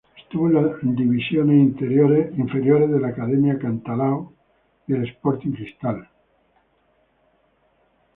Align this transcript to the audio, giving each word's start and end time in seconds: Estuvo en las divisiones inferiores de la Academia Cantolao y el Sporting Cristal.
Estuvo 0.17 0.47
en 0.47 0.55
las 0.55 0.77
divisiones 0.81 1.57
inferiores 2.35 2.89
de 2.91 2.99
la 2.99 3.09
Academia 3.09 3.59
Cantolao 3.59 4.33
y 4.87 4.93
el 4.95 5.05
Sporting 5.09 5.51
Cristal. 5.51 6.09